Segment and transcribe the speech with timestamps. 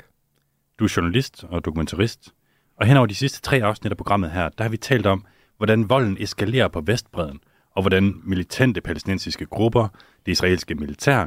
[0.78, 2.34] Du er journalist og dokumentarist.
[2.76, 5.24] Og hen over de sidste tre afsnit af programmet her, der har vi talt om,
[5.56, 9.88] hvordan volden eskalerer på Vestbreden, og hvordan militante palæstinensiske grupper,
[10.26, 11.26] det israelske militær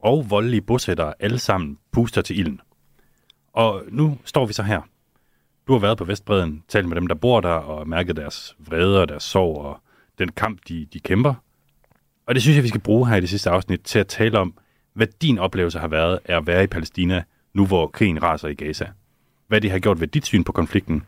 [0.00, 2.60] og voldelige bosættere alle sammen puster til ilden.
[3.58, 4.80] Og nu står vi så her.
[5.66, 9.00] Du har været på Vestbreden, talt med dem, der bor der, og mærket deres vrede
[9.00, 9.80] og deres sorg og
[10.18, 11.34] den kamp, de, de kæmper.
[12.26, 14.38] Og det synes jeg, vi skal bruge her i det sidste afsnit til at tale
[14.38, 14.54] om,
[14.92, 18.54] hvad din oplevelse har været af at være i Palæstina, nu hvor krigen raser i
[18.54, 18.86] Gaza.
[19.48, 21.02] Hvad det har gjort ved dit syn på konflikten,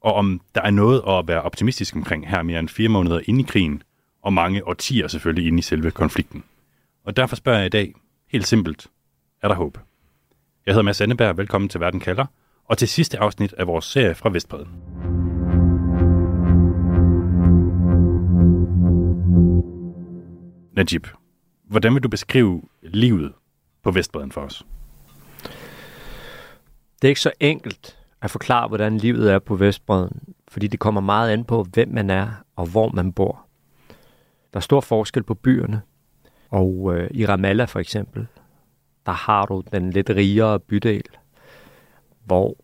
[0.00, 3.40] og om der er noget at være optimistisk omkring her mere end fire måneder inde
[3.40, 3.82] i krigen,
[4.22, 6.44] og mange årtier selvfølgelig inde i selve konflikten.
[7.04, 7.94] Og derfor spørger jeg i dag,
[8.28, 8.86] helt simpelt,
[9.42, 9.78] er der håb?
[10.66, 12.26] Jeg hedder Mads Anneberg, velkommen til Verden kalder,
[12.64, 14.68] og til sidste afsnit af vores serie fra Vestbreden.
[20.72, 21.06] Najib,
[21.64, 23.32] hvordan vil du beskrive livet
[23.82, 24.66] på Vestbreden for os?
[27.02, 31.00] Det er ikke så enkelt at forklare, hvordan livet er på Vestbreden, fordi det kommer
[31.00, 33.46] meget an på, hvem man er og hvor man bor.
[34.52, 35.82] Der er stor forskel på byerne,
[36.50, 38.26] og øh, i Ramallah for eksempel,
[39.06, 41.04] der har du den lidt rigere bydel,
[42.24, 42.56] hvor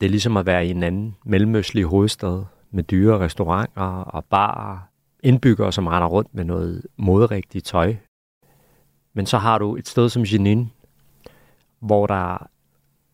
[0.00, 4.78] det er ligesom at være i en anden mellemøstlig hovedstad med dyre restauranter og barer,
[5.22, 7.96] indbyggere, som render rundt med noget moderigtigt tøj.
[9.12, 10.72] Men så har du et sted som Jenin,
[11.80, 12.46] hvor der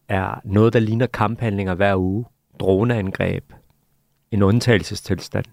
[0.09, 2.25] er noget, der ligner kamphandlinger hver uge,
[2.61, 3.53] droneangreb,
[4.31, 5.45] en undtagelsestilstand.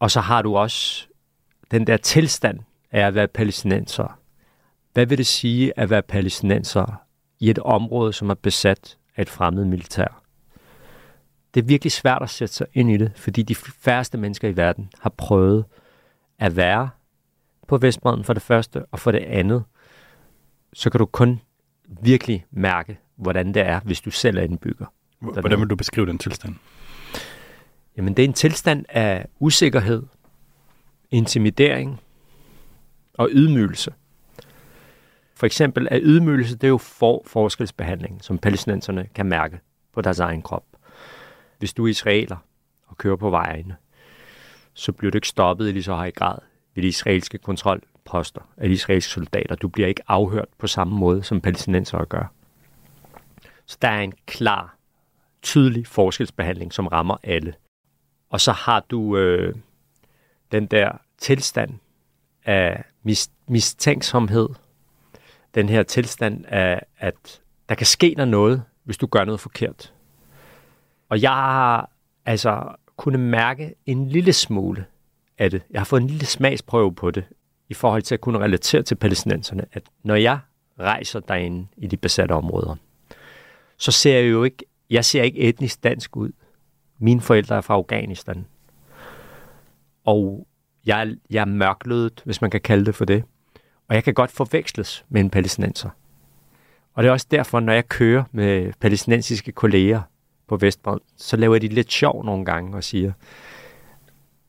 [0.00, 1.06] Og så har du også
[1.70, 2.58] den der tilstand
[2.90, 4.18] af at være palæstinenser.
[4.92, 7.02] Hvad vil det sige at være palæstinenser
[7.40, 10.22] i et område, som er besat af et fremmed militær?
[11.54, 14.56] Det er virkelig svært at sætte sig ind i det, fordi de færreste mennesker i
[14.56, 15.64] verden har prøvet
[16.38, 16.90] at være
[17.68, 19.64] på Vestbreden for det første, og for det andet,
[20.72, 21.40] så kan du kun
[22.02, 24.86] virkelig mærke, hvordan det er, hvis du selv er indbygger.
[25.20, 26.54] Hvordan vil du beskrive den tilstand?
[27.96, 30.02] Jamen, det er en tilstand af usikkerhed,
[31.10, 32.00] intimidering
[33.14, 33.92] og ydmygelse.
[35.42, 39.60] For eksempel er ydmygelse, det er jo for forskelsbehandling, som palæstinenserne kan mærke
[39.92, 40.64] på deres egen krop.
[41.58, 42.36] Hvis du er israeler
[42.86, 43.76] og kører på vejene,
[44.74, 46.38] så bliver du ikke stoppet i lige så høj grad
[46.74, 49.54] ved de israelske kontrolposter af de israelske soldater.
[49.54, 52.32] Du bliver ikke afhørt på samme måde, som palæstinenser gør.
[53.66, 54.76] Så der er en klar,
[55.42, 57.54] tydelig forskelsbehandling, som rammer alle.
[58.30, 59.54] Og så har du øh,
[60.52, 61.78] den der tilstand
[62.44, 64.48] af mis- mistænksomhed,
[65.54, 69.92] den her tilstand af, at der kan ske dig noget, hvis du gør noget forkert.
[71.08, 71.90] Og jeg har
[72.26, 74.84] altså kunne mærke en lille smule
[75.38, 75.62] af det.
[75.70, 77.24] Jeg har fået en lille smagsprøve på det,
[77.68, 80.38] i forhold til at kunne relatere til palæstinenserne, at når jeg
[80.78, 82.76] rejser derinde i de besatte områder,
[83.76, 86.32] så ser jeg jo ikke, jeg ser ikke etnisk dansk ud.
[86.98, 88.46] Mine forældre er fra Afghanistan.
[90.04, 90.46] Og
[90.86, 93.24] jeg, jeg er mørklødet, hvis man kan kalde det for det.
[93.92, 95.90] Og jeg kan godt forveksles med en palæstinenser.
[96.94, 100.02] Og det er også derfor, når jeg kører med palæstinensiske kolleger
[100.48, 103.12] på Vestbred, så laver de lidt sjov nogle gange og siger,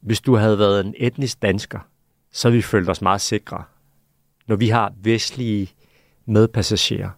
[0.01, 1.79] hvis du havde været en etnisk dansker,
[2.31, 3.63] så ville vi følt os meget sikre.
[4.47, 5.71] Når vi har vestlige
[6.25, 7.09] medpassagerer,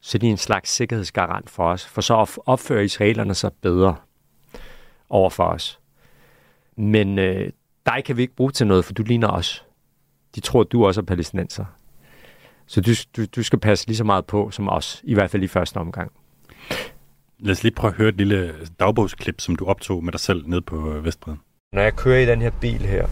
[0.00, 3.96] så er de en slags sikkerhedsgarant for os, for så opfører israelerne sig bedre
[5.08, 5.80] over for os.
[6.76, 7.52] Men øh,
[7.86, 9.64] dig kan vi ikke bruge til noget, for du ligner os.
[10.34, 11.64] De tror, at du også er palæstinenser.
[12.66, 15.42] Så du, du, du skal passe lige så meget på som os, i hvert fald
[15.42, 16.12] i første omgang.
[17.38, 20.46] Lad os lige prøve at høre et lille dagbogsklip, som du optog med dig selv
[20.46, 21.40] ned på øh, Vestbreden.
[21.72, 23.06] Når jeg kører i den her bil her,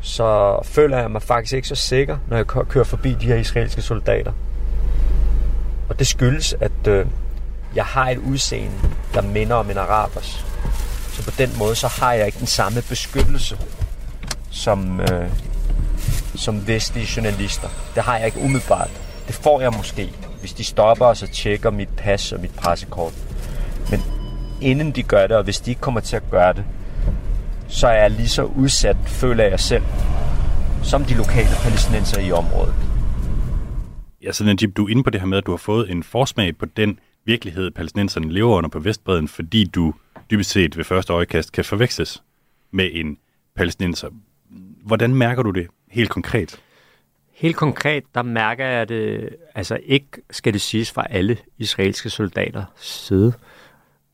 [0.00, 3.82] så føler jeg mig faktisk ikke så sikker, når jeg kører forbi de her israelske
[3.82, 4.32] soldater.
[5.88, 7.06] Og det skyldes, at øh,
[7.74, 8.74] jeg har et udseende,
[9.14, 10.46] der minder om en arabers.
[11.08, 13.58] Så på den måde, så har jeg ikke den samme beskyttelse
[14.52, 15.30] som, øh,
[16.34, 17.68] som vestlige journalister.
[17.94, 18.90] Det har jeg ikke umiddelbart.
[19.26, 23.12] Det får jeg måske, hvis de stopper os og tjekker mit pas og mit pressekort.
[23.90, 24.00] Men
[24.60, 26.64] inden de gør det, og hvis de ikke kommer til at gøre det,
[27.68, 29.82] så er jeg lige så udsat, føler jeg selv,
[30.82, 32.74] som de lokale palæstinenser i området.
[34.22, 36.02] Ja, så Najib, du er inde på det her med, at du har fået en
[36.02, 39.94] forsmag på den virkelighed, palæstinenserne lever under på Vestbreden, fordi du
[40.30, 42.22] dybest set ved første øjekast kan forveksles
[42.70, 43.16] med en
[43.56, 44.08] palæstinenser.
[44.82, 46.60] Hvordan mærker du det helt konkret?
[47.32, 52.64] Helt konkret, der mærker jeg det, altså ikke skal det siges fra alle israelske soldater
[52.76, 53.32] side.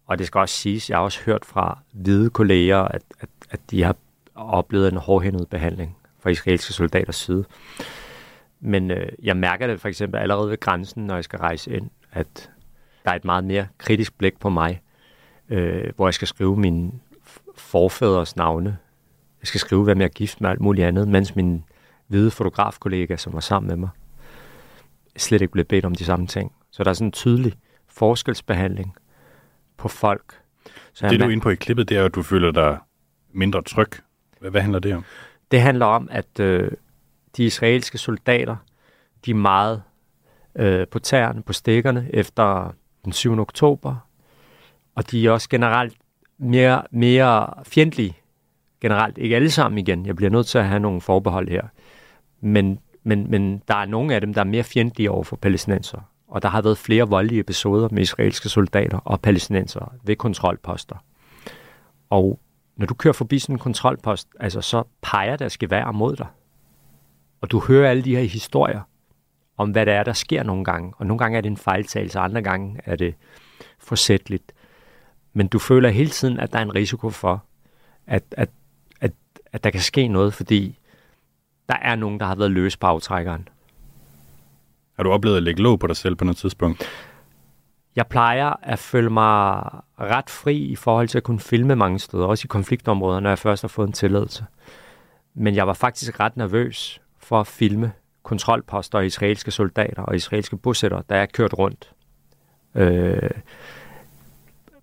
[0.06, 3.60] Og det skal også siges, jeg har også hørt fra hvide kolleger, at, at, at
[3.70, 3.96] de har
[4.34, 7.44] oplevet en hårdhændet behandling fra israelske soldaters side.
[8.60, 11.90] Men øh, jeg mærker det for eksempel allerede ved grænsen, når jeg skal rejse ind,
[12.12, 12.50] at
[13.04, 14.80] der er et meget mere kritisk blik på mig,
[15.48, 16.92] øh, hvor jeg skal skrive mine
[17.56, 18.76] forfædres navne.
[19.40, 21.64] Jeg skal skrive, hvem jeg er gift med alt muligt andet, mens min
[22.06, 23.88] hvide fotografkollega, som var sammen med mig,
[25.16, 26.52] slet ikke blev bedt om de samme ting.
[26.70, 27.52] Så der er sådan en tydelig
[27.88, 28.96] forskelsbehandling
[29.76, 30.40] på folk.
[30.92, 32.78] Så det, du er inde på i klippet, det er, at du føler dig
[33.32, 33.90] mindre tryg.
[34.40, 35.04] Hvad, hvad handler det om?
[35.50, 36.70] Det handler om, at øh,
[37.36, 38.56] de israelske soldater,
[39.24, 39.82] de er meget
[40.54, 42.74] øh, på tæerne, på stikkerne efter
[43.04, 43.38] den 7.
[43.38, 43.96] oktober,
[44.94, 45.96] og de er også generelt
[46.38, 48.16] mere, mere fjendtlige.
[48.80, 50.06] Generelt, ikke alle sammen igen.
[50.06, 51.62] Jeg bliver nødt til at have nogle forbehold her.
[52.40, 56.00] Men, men, men der er nogle af dem, der er mere fjendtlige over for palæstinenser.
[56.28, 60.96] Og der har været flere voldelige episoder med israelske soldater og palæstinenser ved kontrolposter.
[62.10, 62.40] Og
[62.76, 66.26] når du kører forbi sådan en kontrolpost, altså så peger deres gevær mod dig.
[67.40, 68.80] Og du hører alle de her historier
[69.56, 70.92] om, hvad der er, der sker nogle gange.
[70.96, 73.14] Og nogle gange er det en fejltagelse, og andre gange er det
[73.78, 74.52] forsætteligt.
[75.32, 77.44] Men du føler hele tiden, at der er en risiko for,
[78.06, 78.50] at, at,
[79.52, 80.78] at, der kan ske noget, fordi
[81.68, 83.48] der er nogen, der har været løs på aftrækkeren.
[84.96, 86.84] Har du oplevet at lægge låg på dig selv på noget tidspunkt?
[87.96, 89.62] Jeg plejer at føle mig
[90.00, 93.38] ret fri i forhold til at kunne filme mange steder, også i konfliktområder, når jeg
[93.38, 94.44] først har fået en tilladelse.
[95.34, 97.92] Men jeg var faktisk ret nervøs for at filme
[98.22, 101.92] kontrolposter af israelske soldater og israelske bosættere, da jeg kørte rundt
[102.74, 103.30] øh,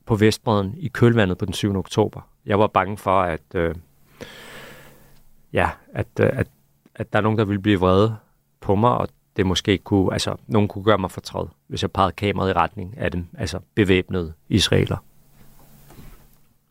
[0.05, 1.75] på Vestbreden i kølvandet på den 7.
[1.75, 2.21] oktober.
[2.45, 3.75] Jeg var bange for, at, øh,
[5.55, 6.47] ja, at, øh, at,
[6.95, 8.15] at der er nogen, der ville blive vrede
[8.61, 9.07] på mig, og
[9.37, 12.97] det måske kunne, altså, nogen kunne gøre mig fortræd, hvis jeg pegede kameraet i retning
[12.97, 14.97] af dem, altså bevæbnede israeler.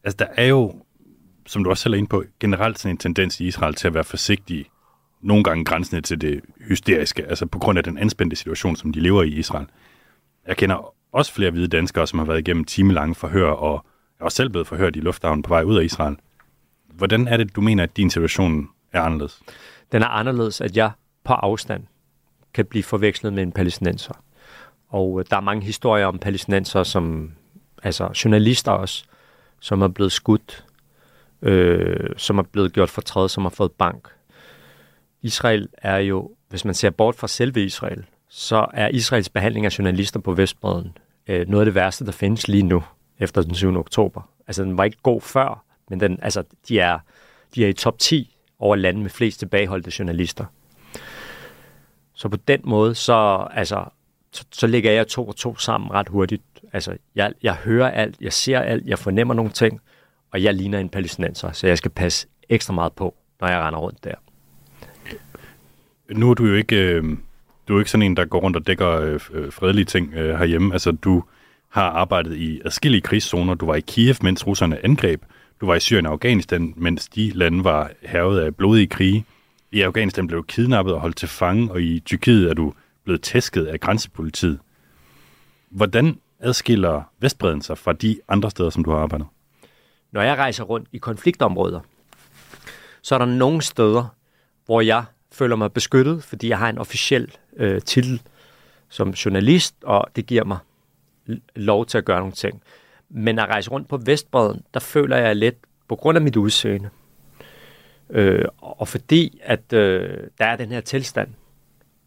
[0.04, 0.74] Altså, der er jo,
[1.46, 3.94] som du også selv er inde på, generelt sådan en tendens i Israel til at
[3.94, 4.64] være forsigtige,
[5.20, 9.00] nogle gange grænsende til det hysteriske, altså på grund af den anspændte situation, som de
[9.00, 9.66] lever i Israel.
[10.46, 13.84] Jeg kender også flere hvide danskere, som har været igennem timelange forhør, og
[14.18, 16.16] jeg er også selv blevet forhørt i lufthavnen på vej ud af Israel.
[16.92, 18.68] Hvordan er det, du mener, at din situation
[18.98, 19.42] er anderledes?
[19.92, 20.90] Den er anderledes, at jeg
[21.24, 21.86] på afstand
[22.54, 24.14] kan blive forvekslet med en palæstinenser.
[24.88, 27.32] Og øh, der er mange historier om palæstinenser, som,
[27.82, 29.04] altså journalister også,
[29.60, 30.64] som er blevet skudt,
[31.42, 34.08] øh, som er blevet gjort fortræd, som har fået bank.
[35.22, 39.78] Israel er jo, hvis man ser bort fra selve Israel, så er Israels behandling af
[39.78, 40.96] journalister på Vestbreden
[41.26, 42.82] øh, noget af det værste, der findes lige nu,
[43.18, 43.76] efter den 7.
[43.76, 44.22] oktober.
[44.46, 46.98] Altså, den var ikke god før, men den, altså, de, er,
[47.54, 48.33] de er i top 10
[48.64, 50.44] over lande med flest tilbageholdte journalister.
[52.14, 53.84] Så på den måde, så, altså,
[54.32, 56.42] så, så lægger jeg to og to sammen ret hurtigt.
[56.72, 59.80] Altså, jeg, jeg hører alt, jeg ser alt, jeg fornemmer nogle ting,
[60.30, 63.80] og jeg ligner en palæstinenser, så jeg skal passe ekstra meget på, når jeg render
[63.80, 64.14] rundt der.
[66.10, 67.04] Nu er du jo ikke, øh,
[67.68, 70.72] du er ikke sådan en, der går rundt og dækker øh, fredelige ting øh, herhjemme.
[70.72, 71.24] Altså, du
[71.68, 73.54] har arbejdet i adskillige krigszoner.
[73.54, 75.22] Du var i Kiev, mens russerne angreb.
[75.60, 79.24] Du var i Syrien og Afghanistan, mens de lande var hervet af blodige krige.
[79.72, 82.72] I Afghanistan blev du kidnappet og holdt til fange, og i Tyrkiet er du
[83.04, 84.58] blevet tæsket af grænsepolitiet.
[85.70, 89.26] Hvordan adskiller Vestbreden sig fra de andre steder, som du har arbejdet?
[90.12, 91.80] Når jeg rejser rundt i konfliktområder,
[93.02, 94.14] så er der nogle steder,
[94.66, 98.22] hvor jeg føler mig beskyttet, fordi jeg har en officiel øh, titel
[98.88, 100.58] som journalist, og det giver mig
[101.56, 102.62] lov til at gøre nogle ting.
[103.16, 105.56] Men at rejse rundt på Vestbreden, der føler jeg lidt,
[105.88, 106.88] på grund af mit udseende,
[108.10, 111.28] øh, og fordi at øh, der er den her tilstand,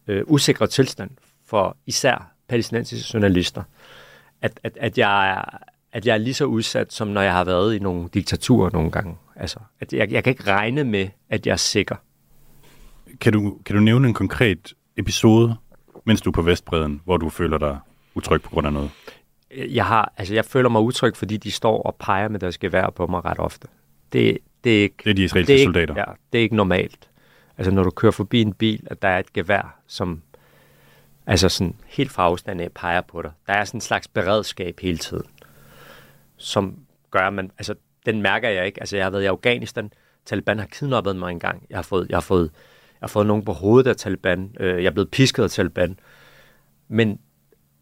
[0.06, 1.10] øh, usikre tilstand
[1.46, 3.62] for især palæstinensiske journalister,
[4.42, 5.58] at, at, at, jeg er,
[5.92, 8.90] at jeg er lige så udsat, som når jeg har været i nogle diktaturer nogle
[8.90, 9.16] gange.
[9.36, 11.96] Altså, at jeg, jeg kan ikke regne med, at jeg er sikker.
[13.20, 15.56] Kan du, kan du nævne en konkret episode,
[16.04, 17.78] mens du er på Vestbreden, hvor du føler dig
[18.14, 18.90] utryg på grund af noget?
[19.56, 22.90] Jeg, har, altså, jeg føler mig utryg, fordi de står og peger med deres gevær
[22.90, 23.68] på mig ret ofte.
[24.12, 24.96] Det, det er ikke...
[25.04, 25.94] Det er de israelske det er soldater?
[25.94, 27.08] Ikke, ja, det er ikke normalt.
[27.58, 30.22] Altså, når du kører forbi en bil, at der er et gevær, som
[31.26, 33.30] altså sådan helt fra afstand af peger på dig.
[33.46, 35.26] Der er sådan en slags beredskab hele tiden.
[36.36, 36.78] som
[37.10, 37.74] gør, at man, altså
[38.06, 38.80] den mærker jeg ikke.
[38.80, 39.92] Altså jeg har været i Afghanistan,
[40.24, 42.50] Taliban har kidnappet mig engang, jeg har fået, jeg har fået,
[43.00, 45.98] jeg har fået nogen på hovedet af Taliban, øh, jeg er blevet pisket af Taliban,
[46.88, 47.20] men,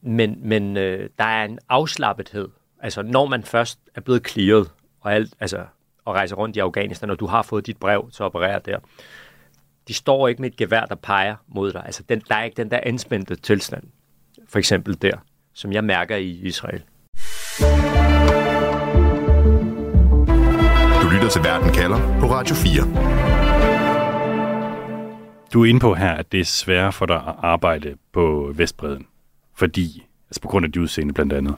[0.06, 2.48] men, men øh, der er en afslappethed,
[2.80, 4.70] altså når man først er blevet clearet,
[5.00, 5.64] og, alt, altså,
[6.04, 8.78] og rejser rundt i Afghanistan, og du har fået dit brev til at operere der,
[9.88, 11.82] de står ikke med et gevær, der peger mod dig.
[11.84, 13.82] Altså, den, der er ikke den der anspændte tilstand,
[14.48, 15.16] for eksempel der,
[15.54, 16.82] som jeg mærker i Israel.
[21.02, 23.16] Du lytter til Verden kalder på Radio 4.
[25.52, 29.06] Du er inde på her, at det er sværere for dig at arbejde på Vestbreden,
[29.56, 31.54] fordi, altså på grund af de udseende blandt andet.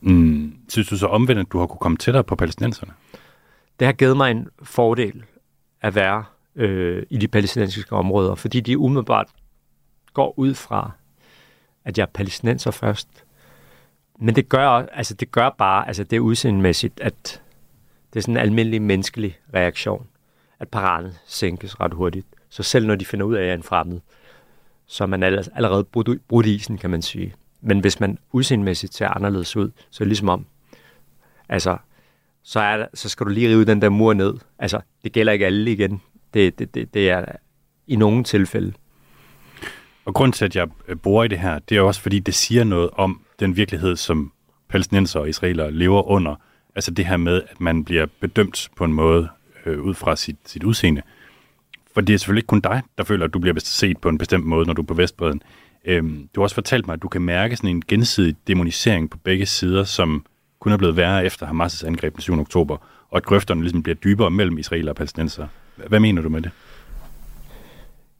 [0.00, 2.92] Mm, synes du så omvendt, at du har kunne komme tættere på palæstinenserne?
[3.78, 5.22] Det har givet mig en fordel
[5.80, 6.24] at være
[6.56, 9.28] øh, i de palæstinensiske områder, fordi de umiddelbart
[10.12, 10.90] går ud fra,
[11.84, 13.24] at jeg er palæstinenser først.
[14.18, 17.42] Men det gør, altså det gør bare, altså det er udseendemæssigt, at
[18.12, 20.06] det er sådan en almindelig menneskelig reaktion,
[20.58, 22.26] at paranet sænkes ret hurtigt.
[22.48, 24.00] Så selv når de finder ud af, at jeg er en fremmed,
[24.92, 27.34] så er man allerede brudt, brudt isen, kan man sige.
[27.60, 30.46] Men hvis man udseendemæssigt ser anderledes ud, så er det ligesom om,
[31.48, 31.76] altså,
[32.42, 34.34] så, er der, så skal du lige rive den der mur ned.
[34.58, 36.02] Altså, det gælder ikke alle igen.
[36.34, 37.24] Det, det, det, det er
[37.86, 38.72] i nogle tilfælde.
[40.04, 42.34] Og grund til, at jeg øh, bor i det her, det er også, fordi det
[42.34, 44.32] siger noget om den virkelighed, som
[44.68, 46.34] palæstinenser og israelere lever under.
[46.74, 49.28] Altså det her med, at man bliver bedømt på en måde
[49.66, 51.02] øh, ud fra sit, sit udseende.
[51.94, 54.18] For det er selvfølgelig ikke kun dig, der føler, at du bliver set på en
[54.18, 55.42] bestemt måde, når du er på Vestbreden.
[55.84, 59.18] Øhm, du har også fortalt mig, at du kan mærke sådan en gensidig demonisering på
[59.18, 60.26] begge sider, som
[60.60, 62.40] kun er blevet værre efter Hamas' angreb den 7.
[62.40, 62.76] oktober,
[63.10, 65.46] og at grøfterne ligesom bliver dybere mellem israeler og palæstinenser.
[65.76, 66.50] Hvad mener du med det?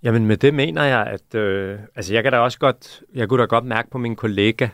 [0.03, 3.41] Jamen med det mener jeg, at øh, altså jeg kan da også godt, jeg kunne
[3.41, 4.69] da godt mærke på min kollega,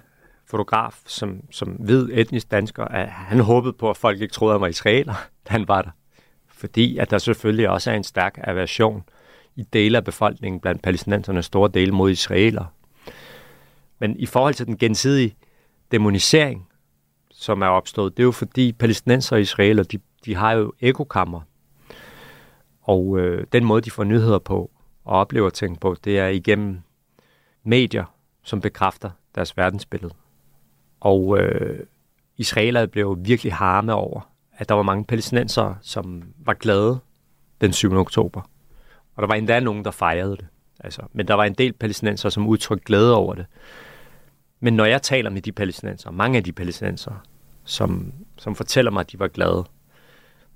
[0.51, 4.55] fotograf, som, som ved etnisk dansker, at han håbede på, at folk ikke troede, at
[4.55, 5.15] han var israeler,
[5.49, 5.91] da han var der.
[6.59, 9.05] Fordi at der selvfølgelig også er en stærk aversion
[9.57, 12.65] i dele af befolkningen blandt palæstinenserne, store dele mod israeler.
[13.99, 15.37] Men i forhold til den gensidige
[15.93, 16.69] demonisering,
[17.31, 21.41] som er opstået, det er jo fordi palæstinenser og israeler, de, de har jo ekokammer.
[22.83, 24.71] Og øh, den måde, de får nyheder på
[25.05, 26.81] og oplever ting på, det er igennem
[27.65, 28.05] medier,
[28.43, 30.15] som bekræfter deres verdensbillede.
[31.01, 31.87] Og øh,
[32.37, 34.21] israelerne blev virkelig harme over,
[34.59, 36.99] at der var mange palæstinensere, som var glade
[37.61, 37.93] den 7.
[37.93, 38.41] oktober.
[39.15, 40.47] Og der var endda nogen, der fejrede det.
[40.81, 43.47] Altså, men der var en del palæstinenser, som udtrykte glæde over det.
[44.61, 47.13] Men når jeg taler med de palæstinenser, mange af de palæstinenser,
[47.65, 49.65] som, som fortæller mig, at de var glade,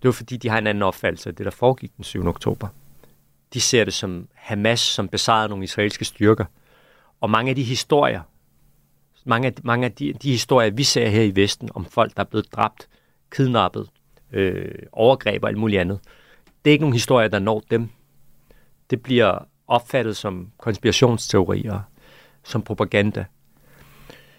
[0.03, 2.27] det var fordi, de har en anden opfattelse af det, der foregik den 7.
[2.27, 2.69] oktober.
[3.55, 6.45] De ser det som Hamas, som besejrede nogle israelske styrker.
[7.21, 8.21] Og mange af de historier,
[9.25, 12.21] mange af, mange af de, de historier, vi ser her i Vesten, om folk, der
[12.21, 12.89] er blevet dræbt,
[13.33, 13.89] kidnappet,
[14.33, 16.01] øh, overgreb og alt muligt andet,
[16.65, 17.89] det er ikke nogen historie, der når dem.
[18.91, 21.81] Det bliver opfattet som konspirationsteorier,
[22.45, 23.25] som propaganda.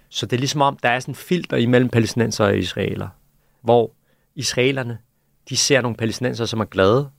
[0.09, 3.07] Så det er ligesom om, der er sådan en filter imellem palæstinenser og israeler,
[3.61, 3.91] hvor
[4.35, 4.97] israelerne,
[5.49, 7.09] de ser nogle palæstinenser, som er glade,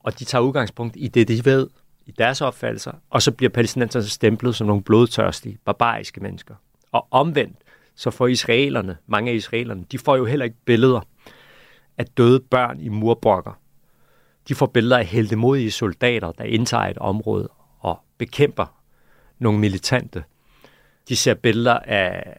[0.00, 1.68] og de tager udgangspunkt i det, de ved,
[2.06, 6.54] i deres opfattelser, og så bliver palæstinenserne stemplet som nogle blodtørstige, barbariske mennesker.
[6.92, 7.56] Og omvendt,
[8.00, 11.00] så får israelerne, mange af israelerne, de får jo heller ikke billeder
[11.98, 13.58] af døde børn i murbrokker.
[14.48, 17.48] De får billeder af heldemodige soldater, der indtager et område
[17.80, 18.80] og bekæmper
[19.38, 20.24] nogle militante.
[21.08, 22.36] De ser billeder af,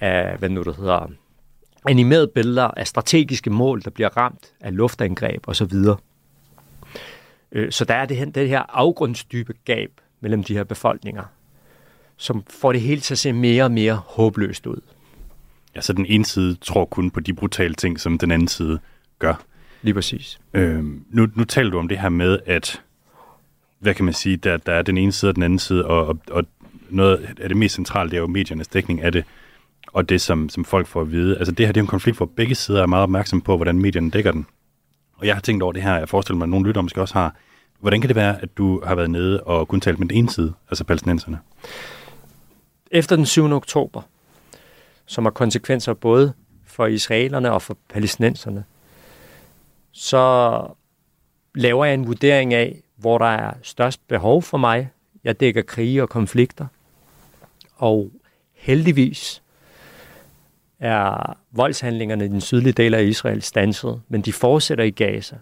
[0.00, 1.06] af hvad nu det hedder,
[1.88, 5.72] animerede billeder af strategiske mål, der bliver ramt af luftangreb osv.
[7.52, 9.90] Øh, så der er det her, det her afgrundsdybe gab
[10.20, 11.24] mellem de her befolkninger,
[12.18, 14.80] som får det hele til at se mere og mere håbløst ud.
[15.74, 18.78] Ja, så den ene side tror kun på de brutale ting, som den anden side
[19.18, 19.34] gør.
[19.82, 20.38] Lige præcis.
[20.54, 22.82] Øhm, nu, nu taler du om det her med, at
[23.78, 26.06] hvad kan man sige, der, der er den ene side og den anden side, og,
[26.06, 26.44] og, og
[26.90, 29.24] noget af det mest centrale, det er jo mediernes dækning af det,
[29.92, 31.38] og det, som, som folk får at vide.
[31.38, 33.78] Altså det her det er en konflikt, hvor begge sider er meget opmærksom på, hvordan
[33.78, 34.46] medierne dækker den.
[35.16, 37.14] Og jeg har tænkt over det her, jeg forestiller mig, at nogle lytter måske også
[37.14, 37.34] har.
[37.80, 40.30] Hvordan kan det være, at du har været nede og kun talt med den ene
[40.30, 41.38] side, altså palæstinenserne?
[42.90, 43.52] Efter den 7.
[43.52, 44.02] oktober,
[45.06, 46.32] som har konsekvenser både
[46.64, 48.64] for israelerne og for palæstinenserne,
[49.92, 50.66] så
[51.54, 54.90] laver jeg en vurdering af, hvor der er størst behov for mig.
[55.24, 56.66] Jeg dækker krige og konflikter.
[57.76, 58.10] Og
[58.54, 59.42] heldigvis
[60.78, 65.36] er voldshandlingerne i den sydlige del af Israel stanset, men de fortsætter i Gaza.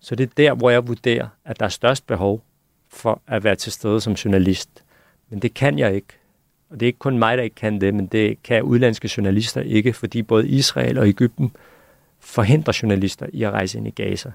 [0.00, 2.42] Så det er der, hvor jeg vurderer, at der er størst behov
[2.88, 4.81] for at være til stede som journalist.
[5.32, 6.14] Men det kan jeg ikke
[6.72, 9.60] og det er ikke kun mig, der ikke kan det, men det kan udlandske journalister
[9.60, 11.56] ikke, fordi både Israel og Ægypten
[12.20, 14.32] forhindrer journalister i at rejse ind i Gaza.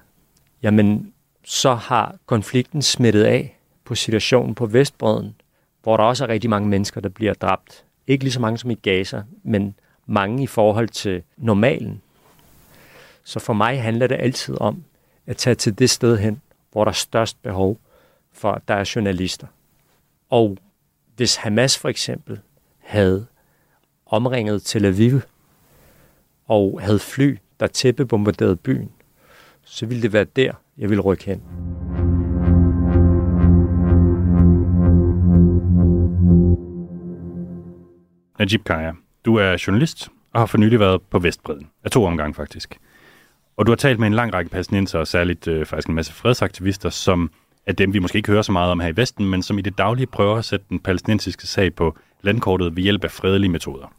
[0.62, 1.12] Jamen,
[1.44, 5.34] så har konflikten smittet af på situationen på Vestbreden,
[5.82, 7.84] hvor der også er rigtig mange mennesker, der bliver dræbt.
[8.06, 9.74] Ikke lige så mange som i Gaza, men
[10.06, 12.02] mange i forhold til normalen.
[13.24, 14.84] Så for mig handler det altid om
[15.26, 16.40] at tage til det sted hen,
[16.72, 17.78] hvor der er størst behov
[18.32, 19.46] for, at der er journalister.
[20.30, 20.58] Og
[21.18, 22.40] hvis Hamas for eksempel
[22.78, 23.26] havde
[24.06, 25.20] omringet Tel Aviv
[26.46, 28.90] og havde fly, der tæppebombarderede byen,
[29.64, 31.42] så ville det være der, jeg ville rykke hen.
[38.38, 38.92] Najib Kaya,
[39.24, 41.70] du er journalist og har for nylig været på Vestbreden.
[41.84, 42.78] Af to omgange faktisk.
[43.56, 46.12] Og du har talt med en lang række palæstinenser, og særligt øh, faktisk en masse
[46.12, 47.30] fredsaktivister, som
[47.68, 49.62] af dem, vi måske ikke hører så meget om her i Vesten, men som i
[49.62, 53.94] det daglige prøver at sætte den palæstinensiske sag på landkortet ved hjælp af fredelige metoder.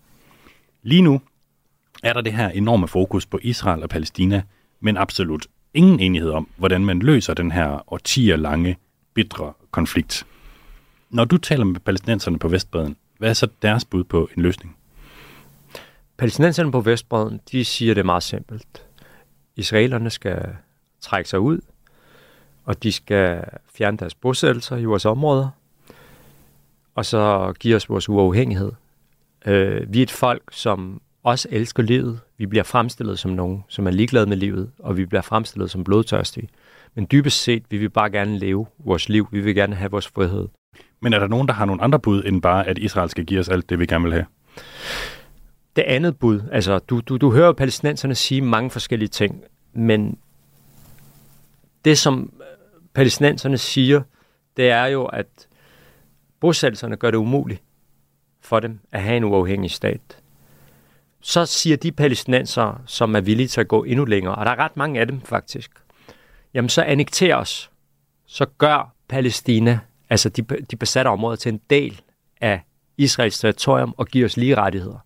[0.83, 1.21] Lige nu
[2.03, 4.41] er der det her enorme fokus på Israel og Palæstina,
[4.79, 8.77] men absolut ingen enighed om, hvordan man løser den her årtier lange,
[9.13, 10.25] bitre konflikt.
[11.09, 14.75] Når du taler med palæstinenserne på Vestbreden, hvad er så deres bud på en løsning?
[16.17, 18.85] Palæstinenserne på Vestbreden, de siger det meget simpelt.
[19.55, 20.55] Israelerne skal
[21.01, 21.59] trække sig ud,
[22.69, 25.49] og de skal fjerne deres bosættelser i vores områder,
[26.95, 28.71] og så give os vores uafhængighed.
[29.45, 32.19] Øh, vi er et folk, som også elsker livet.
[32.37, 35.83] Vi bliver fremstillet som nogen, som er ligeglade med livet, og vi bliver fremstillet som
[35.83, 36.49] blodtørstige.
[36.95, 39.27] Men dybest set vi vil bare gerne leve vores liv.
[39.31, 40.47] Vi vil gerne have vores frihed.
[40.99, 43.39] Men er der nogen, der har nogle andre bud, end bare, at Israel skal give
[43.39, 44.25] os alt det, vi gerne vil have?
[45.75, 50.17] Det andet bud, altså du, du, du hører palæstinenserne sige mange forskellige ting, men
[51.85, 52.31] det, som
[52.93, 54.01] palæstinenserne siger,
[54.57, 55.47] det er jo, at
[56.39, 57.61] bosættelserne gør det umuligt
[58.41, 60.21] for dem at have en uafhængig stat.
[61.21, 64.59] Så siger de palæstinenser, som er villige til at gå endnu længere, og der er
[64.59, 65.71] ret mange af dem faktisk,
[66.53, 67.71] jamen så annekter os,
[68.25, 72.01] så gør Palæstina, altså de, de besatte områder, til en del
[72.41, 72.61] af
[72.97, 75.05] Israels territorium og giver os lige rettigheder.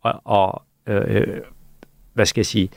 [0.00, 1.40] Og, og øh, øh
[2.12, 2.70] hvad skal jeg sige,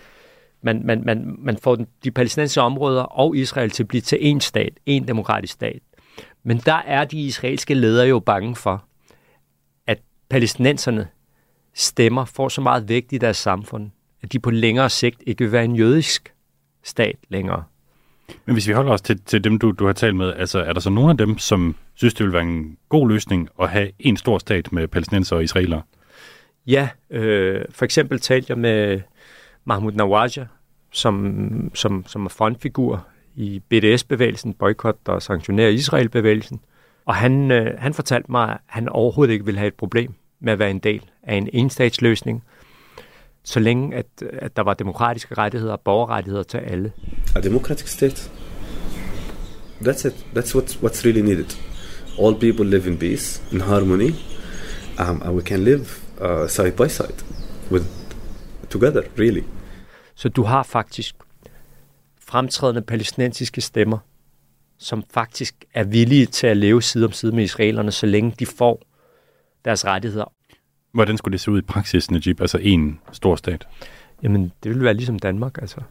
[0.62, 4.42] man, man, man, man får de palæstinensiske områder og Israel til at blive til en
[4.42, 5.80] stat, en demokratisk stat.
[6.44, 8.86] Men der er de israelske ledere jo bange for,
[9.88, 11.08] at palæstinenserne
[11.74, 13.92] stemmer får så meget vægt i deres samfund,
[14.22, 16.34] at de på længere sigt ikke vil være en jødisk
[16.84, 17.64] stat længere.
[18.46, 20.74] Men hvis vi holder os til, til dem, du, du har talt med, altså er
[20.74, 23.92] der så nogle af dem, som synes, det vil være en god løsning at have
[24.00, 25.82] en stor stat med palæstinenser og israelere?
[26.68, 29.02] Ja, øh, for eksempel talte jeg med
[29.66, 30.46] Mahmoud Nawaja,
[30.92, 36.60] som, som, som er frontfigur i BDS-bevægelsen, boykot og sanktionerer Israel-bevægelsen.
[37.06, 40.54] Og han, øh, han fortalte mig, at han overhovedet ikke ville have et problem med
[40.54, 42.44] at være en del af en enstatsløsning,
[43.44, 46.92] så længe at, at der var demokratiske rettigheder og borgerrettigheder til alle.
[47.36, 48.32] A democratic state.
[49.82, 50.26] That's it.
[50.36, 51.58] That's what, what's really needed.
[52.20, 54.12] All people live in peace, in harmony,
[55.00, 55.86] um, and we can live
[56.22, 57.24] uh, side by side
[57.72, 58.05] with
[58.70, 59.42] together, really.
[60.16, 61.16] Så du har faktisk
[62.20, 63.98] fremtrædende palæstinensiske stemmer,
[64.78, 68.46] som faktisk er villige til at leve side om side med israelerne, så længe de
[68.46, 68.82] får
[69.66, 70.32] deres rettigheder.
[70.92, 72.42] Hvordan skulle det se ud i praksis, Najib?
[72.42, 73.68] Altså en stor stat?
[74.24, 75.82] Jamen, det ville være ligesom Danmark, altså.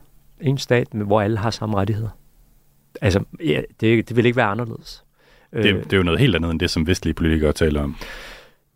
[0.41, 2.09] En stat, hvor alle har samme rettigheder.
[3.01, 5.05] Altså, ja, det, det vil ikke være anderledes.
[5.53, 7.97] Det, det er jo noget helt andet end det, som vestlige politikere taler om.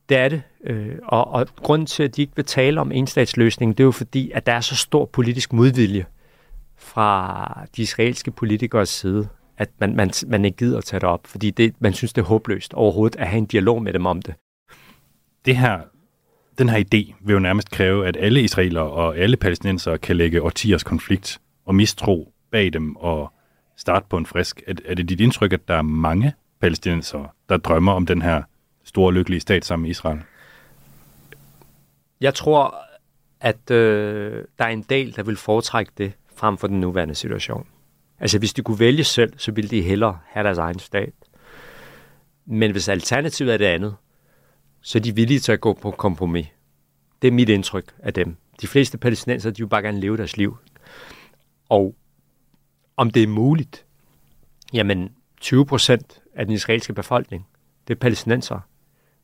[0.08, 0.42] Det er det.
[0.64, 3.90] Øh, og, og grunden til, at de ikke vil tale om enstatsløsningen, det er jo
[3.92, 6.06] fordi, at der er så stor politisk modvilje
[6.76, 11.26] fra de israelske politikers side, at man, man, man ikke gider at tage det op,
[11.26, 14.22] fordi det, man synes, det er håbløst overhovedet at have en dialog med dem om
[14.22, 14.34] det.
[15.44, 15.80] Det her,
[16.58, 20.42] den her idé vil jo nærmest kræve, at alle israelere og alle palæstinenser kan lægge
[20.42, 23.32] årtiers konflikt og mistro bag dem og
[23.76, 24.62] starte på en frisk.
[24.66, 28.42] Er, er det dit indtryk, at der er mange palæstinensere, der drømmer om den her
[28.88, 30.20] store lykkelige stat sammen med Israel?
[32.20, 32.74] Jeg tror,
[33.40, 37.66] at øh, der er en del, der vil foretrække det frem for den nuværende situation.
[38.20, 41.12] Altså hvis de kunne vælge selv, så ville de hellere have deres egen stat.
[42.46, 43.96] Men hvis alternativet er det andet,
[44.80, 46.46] så er de villige til at gå på kompromis.
[47.22, 48.36] Det er mit indtryk af dem.
[48.60, 50.56] De fleste palæstinenser, de vil bare gerne leve deres liv.
[51.68, 51.94] Og
[52.96, 53.86] om det er muligt,
[54.72, 57.46] jamen 20 procent af den israelske befolkning,
[57.88, 58.60] det er palæstinenser,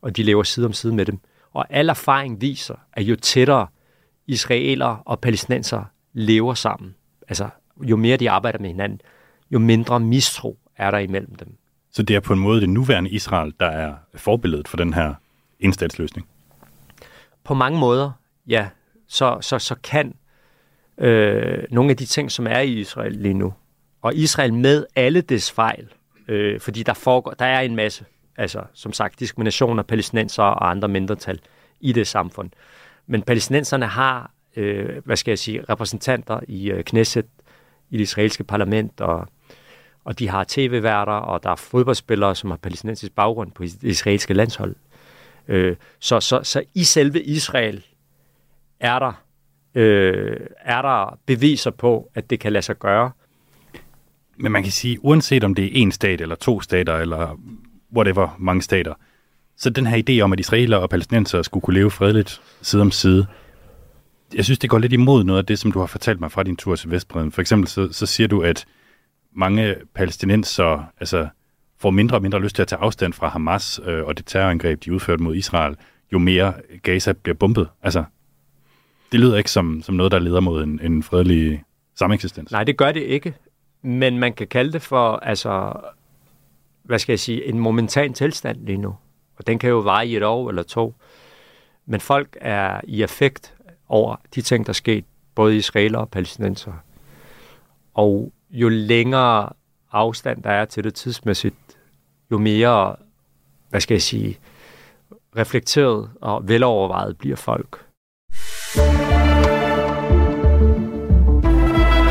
[0.05, 1.19] og de lever side om side med dem.
[1.53, 3.67] Og al erfaring viser, at jo tættere
[4.27, 6.95] israelere og palæstinenser lever sammen,
[7.29, 7.49] altså
[7.83, 9.01] jo mere de arbejder med hinanden,
[9.51, 11.57] jo mindre mistro er der imellem dem.
[11.93, 15.15] Så det er på en måde det nuværende Israel, der er forbilledet for den her
[15.61, 16.29] enstatsløsning?
[17.45, 18.11] På mange måder,
[18.47, 18.69] ja,
[19.09, 20.15] så, så, så kan
[20.99, 23.55] øh, nogle af de ting, som er i Israel lige nu,
[24.03, 25.89] og Israel med alle dets fejl,
[26.29, 28.05] øh, fordi der, foregår, der er en masse,
[28.37, 31.41] altså som sagt, diskrimination af palæstinenser og andre mindretal
[31.81, 32.51] i det samfund.
[33.07, 37.27] Men palæstinenserne har, øh, hvad skal jeg sige, repræsentanter i øh, Knesset,
[37.91, 39.29] i det israelske parlament, og,
[40.05, 44.35] og de har tv-værter, og der er fodboldspillere, som har palæstinensisk baggrund på det israelske
[44.35, 44.77] landshold.
[45.49, 47.85] Øh, så, så, så i selve Israel
[48.81, 49.13] er der,
[49.75, 53.11] øh, er der beviser på, at det kan lade sig gøre.
[54.37, 57.39] Men man kan sige, uanset om det er en stat eller to stater, eller
[57.97, 58.95] whatever, mange stater,
[59.57, 62.91] så den her idé om, at israeler og palæstinenser skulle kunne leve fredeligt side om
[62.91, 63.27] side,
[64.35, 66.43] jeg synes, det går lidt imod noget af det, som du har fortalt mig fra
[66.43, 67.33] din tur til Vestbreden.
[67.33, 68.67] For eksempel så, så siger du, at
[69.33, 71.29] mange palæstinenser altså,
[71.79, 74.85] får mindre og mindre lyst til at tage afstand fra Hamas øh, og det terrorangreb,
[74.85, 75.77] de udførte mod Israel,
[76.13, 77.69] jo mere Gaza bliver bombet.
[77.83, 78.05] Altså,
[79.13, 81.63] det lyder ikke som, som noget, der leder mod en, en fredelig
[81.95, 82.53] sameksistens.
[82.53, 83.35] Nej, det gør det ikke.
[83.83, 85.73] Men man kan kalde det for, altså,
[86.85, 88.97] hvad skal jeg sige, en momentan tilstand lige nu.
[89.37, 90.95] Og den kan jo vare i et år eller to.
[91.87, 93.55] Men folk er i effekt
[93.89, 96.73] over de ting, der er sket, både israeler og palæstinenser.
[97.95, 99.49] Og jo længere
[99.93, 101.55] afstand der er til det tidsmæssigt,
[102.31, 102.97] jo mere,
[103.71, 104.39] hvad skal jeg sige,
[105.37, 107.85] reflekteret og velovervejet bliver folk.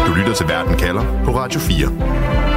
[0.07, 2.52] Du lytter til Verden kalder på Radio 4.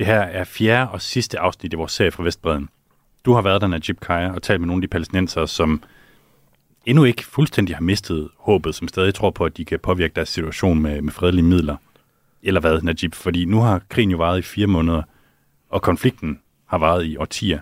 [0.00, 2.68] Det her er fjerde og sidste afsnit i vores serie fra Vestbreden.
[3.24, 5.82] Du har været der, Najib Kaya, og talt med nogle af de palæstinenser, som
[6.86, 10.28] endnu ikke fuldstændig har mistet håbet, som stadig tror på, at de kan påvirke deres
[10.28, 11.76] situation med, med fredelige midler.
[12.42, 13.14] Eller hvad, Najib?
[13.14, 15.02] Fordi nu har krigen jo varet i fire måneder,
[15.68, 17.60] og konflikten har varet i årtier.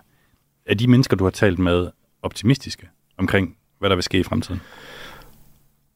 [0.66, 1.90] Er de mennesker, du har talt med,
[2.22, 4.60] optimistiske omkring, hvad der vil ske i fremtiden?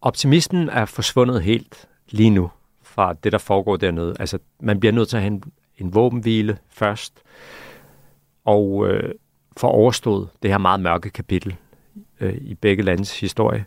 [0.01, 2.51] Optimismen er forsvundet helt lige nu
[2.83, 4.15] fra det, der foregår dernede.
[4.21, 5.43] Altså, man bliver nødt til at have en,
[5.83, 7.23] en våbenhvile først,
[8.45, 9.15] og øh,
[9.57, 11.57] får overstået det her meget mørke kapitel
[12.21, 13.65] øh, i begge landes historie.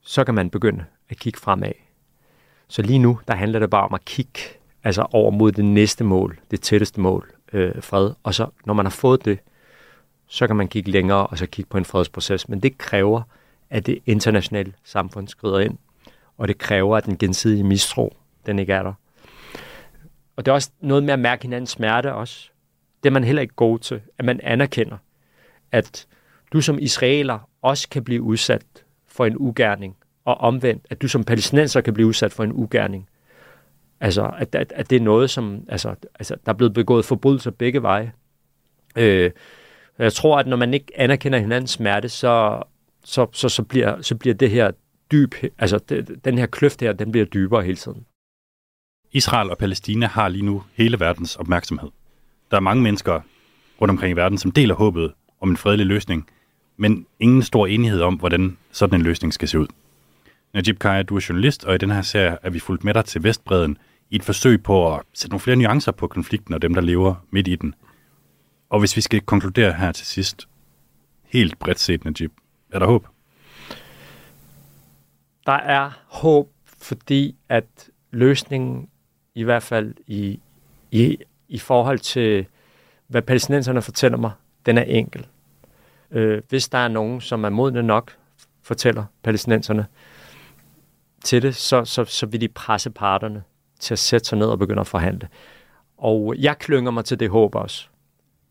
[0.00, 1.72] Så kan man begynde at kigge fremad.
[2.68, 4.40] Så lige nu, der handler det bare om at kigge
[4.84, 8.10] altså over mod det næste mål, det tætteste mål, øh, fred.
[8.22, 9.38] Og så, når man har fået det,
[10.26, 12.48] så kan man kigge længere og så kigge på en fredsproces.
[12.48, 13.22] Men det kræver,
[13.70, 15.78] at det internationale samfund skrider ind,
[16.38, 18.92] og det kræver, at den gensidige mistro, den ikke er der.
[20.36, 22.50] Og det er også noget med at mærke hinandens smerte også.
[23.02, 24.96] Det er man heller ikke god til, at man anerkender,
[25.72, 26.06] at
[26.52, 28.62] du som israeler også kan blive udsat
[29.06, 33.08] for en ugerning, og omvendt, at du som palæstinenser kan blive udsat for en ugerning.
[34.00, 37.50] Altså, at, at, at det er noget, som, altså, altså, der er blevet begået forbrydelser
[37.50, 38.12] begge veje.
[38.96, 39.30] Øh,
[39.98, 42.62] jeg tror, at når man ikke anerkender hinandens smerte, så,
[43.04, 44.70] så, så, så, bliver, så bliver det her
[45.12, 48.06] dyb, altså det, den her kløft her, den bliver dybere hele tiden.
[49.16, 51.88] Israel og Palæstina har lige nu hele verdens opmærksomhed.
[52.50, 53.20] Der er mange mennesker
[53.80, 56.28] rundt omkring i verden, som deler håbet om en fredelig løsning,
[56.76, 59.66] men ingen stor enighed om, hvordan sådan en løsning skal se ud.
[60.54, 63.04] Najib Kaya, du er journalist, og i den her serie er vi fulgt med dig
[63.04, 63.78] til Vestbreden
[64.10, 67.14] i et forsøg på at sætte nogle flere nuancer på konflikten og dem, der lever
[67.30, 67.74] midt i den.
[68.70, 70.48] Og hvis vi skal konkludere her til sidst,
[71.24, 72.32] helt bredt set, Najib,
[72.72, 73.06] er der håb?
[75.46, 78.88] Der er håb, fordi at løsningen,
[79.36, 80.40] i hvert fald i,
[80.90, 81.18] i,
[81.48, 82.46] i forhold til,
[83.06, 84.30] hvad palæstinenserne fortæller mig,
[84.66, 85.26] den er enkel.
[86.10, 88.16] Øh, hvis der er nogen, som er modne nok,
[88.62, 89.86] fortæller palæstinenserne
[91.24, 93.42] til det, så, så, så vil de presse parterne
[93.80, 95.28] til at sætte sig ned og begynde at forhandle.
[95.98, 97.88] Og jeg klynger mig til det håb også.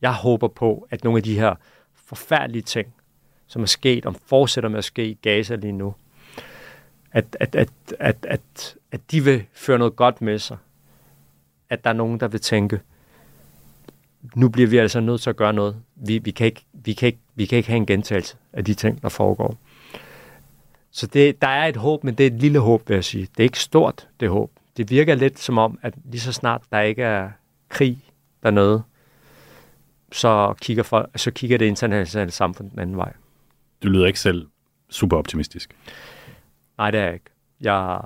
[0.01, 1.55] Jeg håber på, at nogle af de her
[1.93, 2.93] forfærdelige ting,
[3.47, 5.95] som er sket, og fortsætter med at ske i Gaza lige nu,
[7.11, 7.69] at, at, at,
[7.99, 10.57] at, at, at de vil føre noget godt med sig.
[11.69, 12.79] At der er nogen, der vil tænke,
[14.35, 15.75] nu bliver vi altså nødt til at gøre noget.
[15.95, 18.73] Vi, vi, kan, ikke, vi, kan, ikke, vi kan ikke have en gentagelse af de
[18.73, 19.57] ting, der foregår.
[20.91, 23.21] Så det, der er et håb, men det er et lille håb, vil jeg sige.
[23.21, 24.51] Det er ikke stort, det håb.
[24.77, 27.29] Det virker lidt som om, at lige så snart der ikke er
[27.69, 27.97] krig
[28.43, 28.83] dernede,
[30.11, 33.13] så kigger, folk, så kigger det internationale samfund den anden vej.
[33.83, 34.47] Du lyder ikke selv
[34.89, 35.75] super optimistisk.
[36.77, 37.25] Nej, det er jeg ikke.
[37.61, 38.01] Jeg,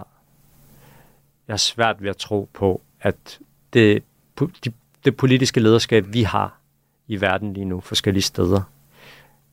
[1.47, 3.39] jeg er svært ved at tro på, at
[3.73, 4.03] det,
[4.39, 4.71] de,
[5.05, 6.59] det politiske lederskab, vi har
[7.07, 8.61] i verden lige nu, forskellige steder,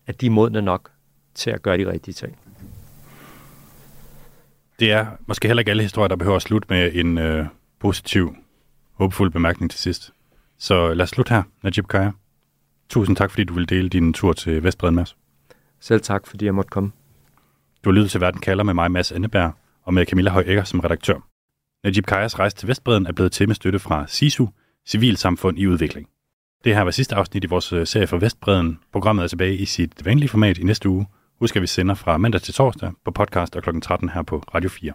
[0.07, 0.91] at de er modne nok
[1.35, 2.39] til at gøre de rigtige ting.
[4.81, 7.47] Det er måske heller ikke alle historier, der behøver at slutte med en øh,
[7.79, 8.37] positiv,
[8.93, 10.13] håbefuld bemærkning til sidst.
[10.59, 12.11] Så lad os slutte her, Najib Kaya.
[12.89, 15.17] Tusind tak, fordi du vil dele din tur til Vestbreden med os.
[15.81, 16.93] Selv tak, fordi jeg måtte komme.
[17.85, 19.53] Du har lyttet til Verden kalder med mig, Mads Anneberg,
[19.83, 21.36] og med Camilla Høj som redaktør.
[21.87, 24.47] Najib Kajas rejse til Vestbreden er blevet til med støtte fra SISU,
[24.89, 26.09] Civilsamfund i Udvikling.
[26.65, 28.79] Det her var sidste afsnit i vores øh, serie for Vestbreden.
[28.93, 31.07] Programmet er tilbage i sit vanlige format i næste uge.
[31.41, 33.81] Husk, at vi sender fra mandag til torsdag på podcast og kl.
[33.81, 34.93] 13 her på Radio 4.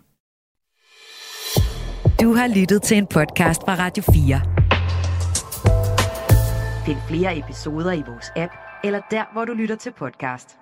[2.22, 4.42] Du har lyttet til en podcast fra Radio 4.
[6.86, 10.61] Find flere episoder i vores app, eller der, hvor du lytter til podcast.